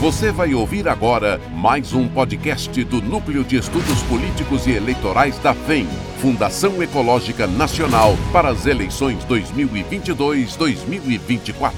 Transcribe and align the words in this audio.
Você 0.00 0.32
vai 0.32 0.54
ouvir 0.54 0.88
agora 0.88 1.38
mais 1.54 1.92
um 1.92 2.08
podcast 2.08 2.82
do 2.84 3.02
Núcleo 3.02 3.44
de 3.44 3.56
Estudos 3.56 4.02
Políticos 4.04 4.66
e 4.66 4.70
Eleitorais 4.70 5.38
da 5.40 5.52
FEM, 5.52 5.86
Fundação 6.22 6.82
Ecológica 6.82 7.46
Nacional 7.46 8.14
para 8.32 8.48
as 8.48 8.64
eleições 8.64 9.22
2022-2024. 9.26 11.70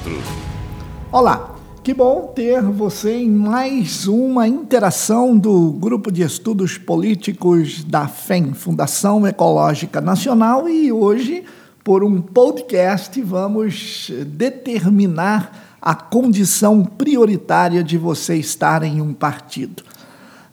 Olá, 1.10 1.56
que 1.82 1.92
bom 1.92 2.32
ter 2.32 2.62
você 2.62 3.16
em 3.16 3.28
mais 3.28 4.06
uma 4.06 4.46
interação 4.46 5.36
do 5.36 5.72
Grupo 5.72 6.12
de 6.12 6.22
Estudos 6.22 6.78
Políticos 6.78 7.82
da 7.82 8.06
FEM, 8.06 8.54
Fundação 8.54 9.26
Ecológica 9.26 10.00
Nacional, 10.00 10.68
e 10.68 10.92
hoje, 10.92 11.42
por 11.82 12.04
um 12.04 12.22
podcast, 12.22 13.20
vamos 13.20 14.12
determinar 14.28 15.71
a 15.82 15.96
condição 15.96 16.84
prioritária 16.84 17.82
de 17.82 17.98
você 17.98 18.36
estar 18.36 18.84
em 18.84 19.00
um 19.00 19.12
partido. 19.12 19.82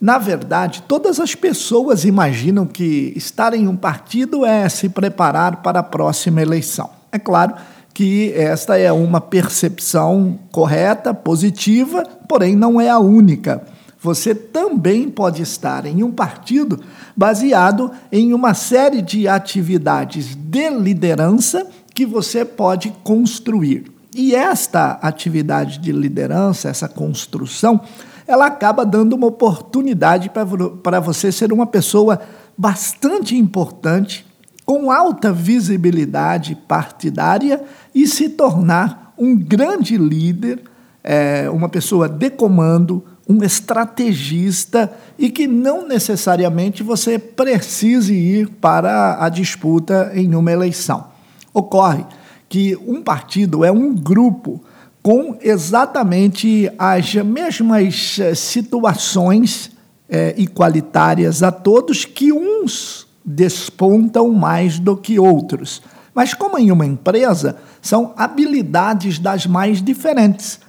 Na 0.01 0.17
verdade, 0.17 0.83
todas 0.87 1.19
as 1.19 1.35
pessoas 1.35 2.03
imaginam 2.03 2.65
que 2.65 3.13
estar 3.15 3.53
em 3.53 3.67
um 3.67 3.75
partido 3.75 4.43
é 4.43 4.67
se 4.67 4.89
preparar 4.89 5.57
para 5.57 5.81
a 5.81 5.83
próxima 5.83 6.41
eleição. 6.41 6.89
É 7.11 7.19
claro 7.19 7.53
que 7.93 8.31
esta 8.33 8.77
é 8.77 8.91
uma 8.91 9.21
percepção 9.21 10.39
correta, 10.51 11.13
positiva, 11.13 12.03
porém 12.27 12.55
não 12.55 12.79
é 12.79 12.89
a 12.89 12.97
única. 12.97 13.61
Você 14.01 14.33
também 14.33 15.09
pode 15.09 15.41
estar 15.41 15.85
em 15.85 16.01
um 16.01 16.11
partido 16.11 16.79
baseado 17.15 17.91
em 18.11 18.33
uma 18.33 18.53
série 18.53 19.01
de 19.01 19.27
atividades 19.27 20.33
de 20.33 20.69
liderança 20.69 21.67
que 21.93 22.05
você 22.05 22.45
pode 22.45 22.93
construir. 23.03 23.98
E 24.13 24.33
esta 24.33 24.93
atividade 25.01 25.77
de 25.77 25.91
liderança, 25.91 26.69
essa 26.69 26.87
construção, 26.87 27.81
ela 28.27 28.47
acaba 28.47 28.85
dando 28.85 29.13
uma 29.13 29.27
oportunidade 29.27 30.29
para 30.29 30.99
você 30.99 31.31
ser 31.31 31.53
uma 31.53 31.67
pessoa 31.67 32.19
bastante 32.57 33.35
importante, 33.35 34.25
com 34.65 34.91
alta 34.91 35.31
visibilidade 35.33 36.55
partidária 36.67 37.63
e 37.93 38.05
se 38.05 38.29
tornar 38.29 39.13
um 39.17 39.35
grande 39.35 39.97
líder, 39.97 40.61
é, 41.03 41.49
uma 41.49 41.67
pessoa 41.67 42.07
de 42.07 42.29
comando, 42.29 43.03
um 43.27 43.43
estrategista 43.43 44.91
e 45.17 45.29
que 45.29 45.47
não 45.47 45.87
necessariamente 45.87 46.83
você 46.83 47.17
precise 47.17 48.13
ir 48.13 48.49
para 48.61 49.23
a 49.23 49.29
disputa 49.29 50.11
em 50.13 50.35
uma 50.35 50.51
eleição. 50.51 51.07
Ocorre 51.53 52.05
que 52.49 52.75
um 52.75 53.01
partido 53.01 53.63
é 53.63 53.71
um 53.71 53.93
grupo 53.93 54.61
com 55.01 55.37
exatamente 55.39 56.69
as 56.77 57.13
mesmas 57.15 58.17
eh, 58.19 58.35
situações 58.35 59.71
é, 60.09 60.33
igualitárias 60.37 61.43
a 61.43 61.51
todos, 61.51 62.03
que 62.03 62.33
uns 62.33 63.07
despontam 63.23 64.31
mais 64.31 64.79
do 64.79 64.97
que 64.97 65.19
outros. 65.19 65.81
Mas, 66.13 66.33
como 66.33 66.57
em 66.57 66.71
uma 66.71 66.85
empresa, 66.85 67.57
são 67.81 68.13
habilidades 68.17 69.19
das 69.19 69.45
mais 69.45 69.81
diferentes. 69.81 70.59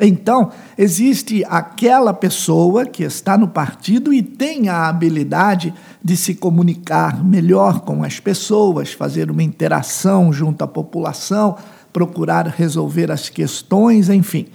Então, 0.00 0.50
existe 0.76 1.44
aquela 1.48 2.14
pessoa 2.14 2.86
que 2.86 3.02
está 3.02 3.36
no 3.36 3.46
partido 3.46 4.12
e 4.12 4.22
tem 4.22 4.68
a 4.68 4.88
habilidade 4.88 5.72
de 6.02 6.16
se 6.16 6.34
comunicar 6.34 7.22
melhor 7.22 7.80
com 7.80 8.02
as 8.02 8.18
pessoas, 8.18 8.92
fazer 8.92 9.30
uma 9.30 9.42
interação 9.42 10.32
junto 10.32 10.64
à 10.64 10.66
população, 10.66 11.56
procurar 11.92 12.46
resolver 12.46 13.10
as 13.10 13.28
questões, 13.28 14.08
enfim. 14.08 14.46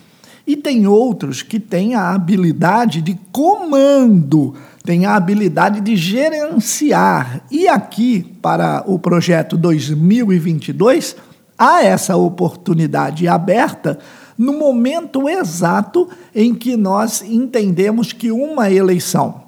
E 0.46 0.56
tem 0.56 0.88
outros 0.88 1.42
que 1.42 1.60
têm 1.60 1.94
a 1.94 2.14
habilidade 2.14 3.02
de 3.02 3.20
comando, 3.32 4.56
têm 4.84 5.06
a 5.06 5.16
habilidade 5.16 5.82
de 5.82 5.96
gerenciar. 5.96 7.42
E 7.52 7.68
aqui, 7.68 8.38
para 8.42 8.84
o 8.88 8.98
projeto 8.98 9.58
2022, 9.58 11.18
há 11.58 11.84
essa 11.84 12.16
oportunidade 12.16 13.28
aberta 13.28 14.00
no 14.38 14.54
momento 14.54 15.28
exato 15.28 16.08
em 16.36 16.54
que 16.54 16.78
nós 16.78 17.22
entendemos 17.22 18.14
que 18.14 18.32
uma 18.32 18.70
eleição, 18.70 19.44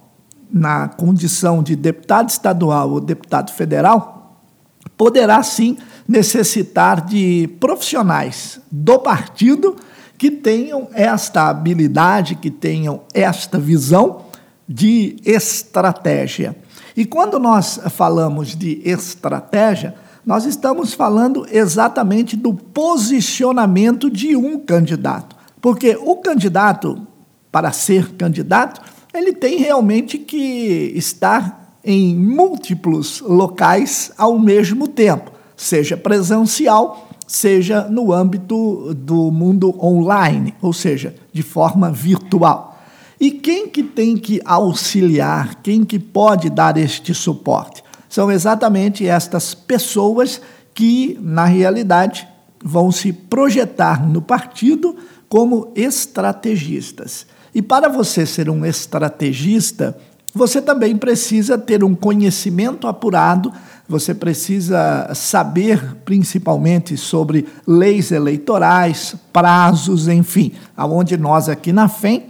na 0.51 0.88
condição 0.88 1.61
de 1.61 1.75
deputado 1.75 2.29
estadual 2.29 2.89
ou 2.91 3.00
deputado 3.00 3.51
federal, 3.51 4.41
poderá 4.97 5.44
sim 5.44 5.77
necessitar 6.07 7.05
de 7.05 7.47
profissionais 7.59 8.59
do 8.72 8.97
partido 8.97 9.75
que 10.17 10.31
tenham 10.31 10.89
esta 10.94 11.47
habilidade, 11.47 12.35
que 12.35 12.50
tenham 12.50 13.01
esta 13.13 13.59
visão 13.59 14.25
de 14.67 15.16
estratégia. 15.23 16.56
E 16.97 17.06
quando 17.06 17.39
nós 17.39 17.79
falamos 17.91 18.56
de 18.56 18.81
estratégia, 18.83 19.95
nós 20.25 20.46
estamos 20.46 20.94
falando 20.94 21.46
exatamente 21.52 22.35
do 22.35 22.53
posicionamento 22.53 24.09
de 24.09 24.35
um 24.35 24.59
candidato. 24.59 25.35
Porque 25.62 25.97
o 26.02 26.18
candidato, 26.18 27.02
para 27.52 27.72
ser 27.72 28.12
candidato, 28.13 28.81
ele 29.13 29.34
tem 29.34 29.57
realmente 29.57 30.18
que 30.18 30.94
estar 30.96 31.78
em 31.84 32.16
múltiplos 32.16 33.22
locais 33.22 34.12
ao 34.18 34.38
mesmo 34.38 34.88
tempo, 34.88 35.31
seja 35.56 35.97
presencial, 35.97 37.09
seja 37.25 37.88
no 37.90 38.12
âmbito 38.12 38.94
do 38.94 39.31
mundo 39.31 39.75
online, 39.84 40.53
ou 40.62 40.74
seja, 40.74 41.16
de 41.31 41.41
forma 41.41 41.91
virtual. 41.91 42.80
E 43.19 43.31
quem 43.31 43.68
que 43.68 43.84
tem 43.84 44.16
que 44.16 44.41
auxiliar, 44.46 45.56
quem 45.62 45.84
que 45.84 46.00
pode 46.00 46.50
dar 46.50 46.78
este 46.78 47.13
suporte? 47.13 47.84
São 48.09 48.31
exatamente 48.31 49.07
estas 49.07 49.53
pessoas 49.53 50.41
que, 50.73 51.17
na 51.21 51.45
realidade, 51.45 52.27
vão 52.61 52.91
se 52.91 53.13
projetar 53.13 54.05
no 54.05 54.21
partido 54.21 54.95
como 55.29 55.71
estrategistas. 55.75 57.27
E 57.53 57.61
para 57.61 57.87
você 57.87 58.25
ser 58.25 58.49
um 58.49 58.65
estrategista, 58.65 59.95
você 60.33 60.61
também 60.61 60.97
precisa 60.97 61.57
ter 61.57 61.83
um 61.83 61.95
conhecimento 61.95 62.87
apurado, 62.87 63.51
você 63.87 64.13
precisa 64.13 65.09
saber 65.15 65.95
principalmente 66.05 66.95
sobre 66.95 67.47
leis 67.65 68.11
eleitorais, 68.11 69.15
prazos, 69.33 70.07
enfim, 70.07 70.53
aonde 70.77 71.17
nós 71.17 71.49
aqui 71.49 71.71
na 71.71 71.87
FEM 71.87 72.25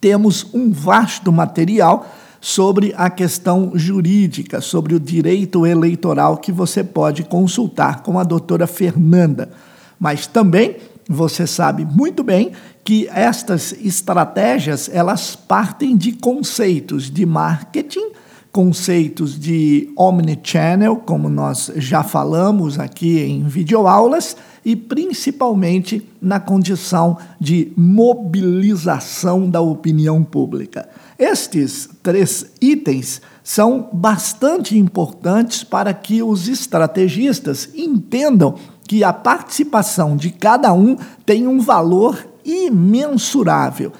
temos 0.00 0.46
um 0.54 0.70
vasto 0.70 1.32
material 1.32 2.06
sobre 2.40 2.94
a 2.96 3.10
questão 3.10 3.72
jurídica, 3.74 4.60
sobre 4.60 4.94
o 4.94 5.00
direito 5.00 5.66
eleitoral 5.66 6.38
que 6.38 6.50
você 6.50 6.82
pode 6.82 7.22
consultar 7.24 8.02
com 8.02 8.18
a 8.18 8.24
doutora 8.24 8.66
Fernanda. 8.66 9.50
Mas 9.98 10.26
também 10.26 10.76
você 11.08 11.46
sabe 11.46 11.84
muito 11.84 12.22
bem 12.22 12.52
que 12.82 13.08
estas 13.08 13.72
estratégias 13.72 14.88
elas 14.92 15.36
partem 15.36 15.96
de 15.96 16.12
conceitos 16.12 17.10
de 17.10 17.26
marketing, 17.26 18.12
conceitos 18.52 19.38
de 19.38 19.92
omnichannel, 19.96 20.96
como 20.96 21.28
nós 21.28 21.70
já 21.76 22.02
falamos 22.02 22.78
aqui 22.78 23.20
em 23.20 23.44
videoaulas, 23.44 24.36
e 24.64 24.76
principalmente 24.76 26.06
na 26.20 26.38
condição 26.38 27.16
de 27.40 27.72
mobilização 27.76 29.48
da 29.48 29.60
opinião 29.60 30.22
pública. 30.22 30.88
Estes 31.18 31.88
três 32.02 32.46
itens 32.60 33.22
são 33.42 33.88
bastante 33.92 34.76
importantes 34.76 35.64
para 35.64 35.94
que 35.94 36.22
os 36.22 36.46
estrategistas 36.46 37.70
entendam 37.74 38.54
que 38.86 39.02
a 39.04 39.12
participação 39.12 40.16
de 40.16 40.30
cada 40.30 40.72
um 40.72 40.96
tem 41.24 41.46
um 41.46 41.60
valor 41.60 42.26
imensurável. 42.44 43.92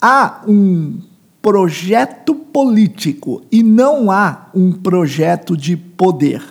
Há 0.00 0.42
um 0.46 0.98
projeto 1.44 2.34
político 2.34 3.42
e 3.52 3.62
não 3.62 4.10
há 4.10 4.48
um 4.54 4.72
projeto 4.72 5.54
de 5.54 5.76
poder. 5.76 6.42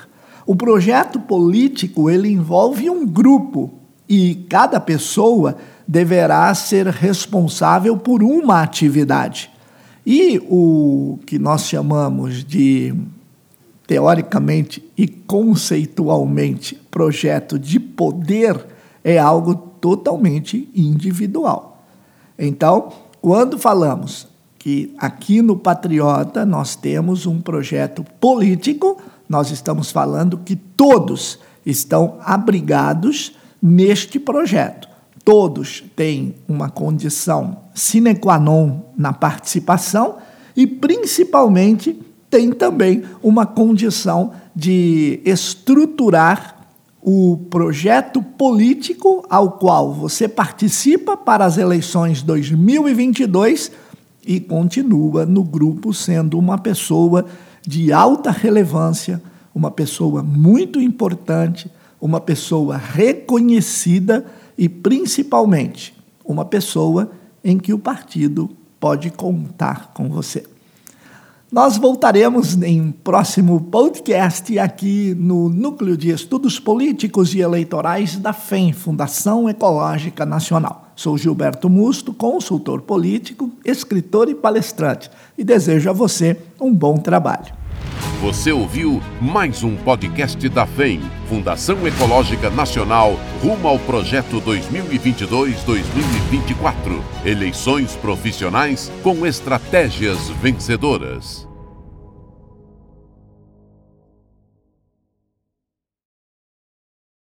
O 0.45 0.55
projeto 0.55 1.19
político 1.19 2.11
ele 2.11 2.29
envolve 2.29 2.91
um 2.91 3.03
grupo 3.03 3.73
e 4.07 4.45
cada 4.47 4.79
pessoa 4.79 5.57
deverá 5.87 6.53
ser 6.53 6.85
responsável 6.85 7.97
por 7.97 8.21
uma 8.21 8.61
atividade. 8.61 9.49
E 10.05 10.37
o 10.47 11.17
que 11.25 11.39
nós 11.39 11.63
chamamos 11.63 12.43
de, 12.43 12.93
teoricamente 13.87 14.87
e 14.95 15.07
conceitualmente, 15.07 16.79
projeto 16.91 17.57
de 17.57 17.79
poder 17.79 18.63
é 19.03 19.17
algo 19.17 19.55
totalmente 19.55 20.69
individual. 20.75 21.83
Então, 22.37 22.89
quando 23.19 23.57
falamos 23.57 24.31
que 24.63 24.95
aqui 24.97 25.41
no 25.41 25.57
Patriota 25.57 26.45
nós 26.45 26.73
temos 26.73 27.25
um 27.25 27.41
projeto 27.41 28.01
político, 28.17 28.97
nós 29.27 29.51
estamos 29.51 29.91
falando 29.91 30.37
que 30.37 30.55
todos 30.55 31.37
estão 31.65 32.17
abrigados 32.23 33.33
neste 33.61 34.17
projeto. 34.17 34.87
todos 35.25 35.83
têm 35.97 36.35
uma 36.47 36.69
condição 36.69 37.57
sine 37.73 38.15
qua 38.15 38.39
non 38.39 38.83
na 38.97 39.11
participação 39.11 40.17
e, 40.55 40.65
principalmente, 40.65 41.99
tem 42.29 42.51
também 42.51 43.03
uma 43.21 43.45
condição 43.45 44.31
de 44.55 45.19
estruturar 45.25 46.67
o 47.01 47.37
projeto 47.49 48.21
político 48.21 49.25
ao 49.29 49.51
qual 49.51 49.93
você 49.93 50.27
participa 50.27 51.17
para 51.17 51.43
as 51.43 51.57
eleições 51.57 52.21
2022 52.21 53.82
e 54.25 54.39
continua 54.39 55.25
no 55.25 55.43
grupo 55.43 55.93
sendo 55.93 56.37
uma 56.39 56.57
pessoa 56.57 57.25
de 57.65 57.91
alta 57.91 58.31
relevância, 58.31 59.21
uma 59.53 59.71
pessoa 59.71 60.23
muito 60.23 60.79
importante, 60.81 61.69
uma 61.99 62.19
pessoa 62.19 62.77
reconhecida 62.77 64.25
e, 64.57 64.67
principalmente, 64.67 65.95
uma 66.25 66.45
pessoa 66.45 67.11
em 67.43 67.57
que 67.57 67.73
o 67.73 67.79
partido 67.79 68.49
pode 68.79 69.09
contar 69.09 69.91
com 69.93 70.09
você. 70.09 70.43
Nós 71.51 71.77
voltaremos 71.77 72.59
em 72.63 72.81
um 72.81 72.91
próximo 72.91 73.61
podcast 73.61 74.57
aqui 74.57 75.15
no 75.15 75.49
Núcleo 75.49 75.95
de 75.95 76.09
Estudos 76.09 76.59
Políticos 76.59 77.35
e 77.35 77.41
Eleitorais 77.41 78.17
da 78.17 78.33
FEM, 78.33 78.73
Fundação 78.73 79.47
Ecológica 79.47 80.25
Nacional. 80.25 80.82
Sou 80.95 81.17
Gilberto 81.17 81.69
Musto, 81.69 82.13
consultor 82.13 82.81
político, 82.81 83.51
escritor 83.65 84.29
e 84.29 84.35
palestrante, 84.35 85.09
e 85.37 85.43
desejo 85.43 85.89
a 85.89 85.93
você 85.93 86.37
um 86.59 86.73
bom 86.73 86.97
trabalho. 86.97 87.53
Você 88.21 88.51
ouviu 88.53 89.01
mais 89.19 89.63
um 89.63 89.75
podcast 89.75 90.47
da 90.47 90.65
FEM, 90.65 91.01
Fundação 91.27 91.85
Ecológica 91.85 92.49
Nacional, 92.49 93.19
rumo 93.41 93.67
ao 93.67 93.77
projeto 93.79 94.39
2022-2024. 94.39 97.01
Eleições 97.25 97.97
profissionais 97.97 98.89
com 99.03 99.25
estratégias 99.25 100.29
vencedoras. 100.41 101.45